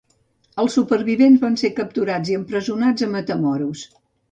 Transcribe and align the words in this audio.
Els 0.63 0.77
supervivents 0.77 1.43
van 1.43 1.59
ser 1.63 1.71
capturats 1.81 2.33
i 2.33 2.39
empresonats 2.41 3.09
a 3.09 3.13
Matamoros. 3.15 3.89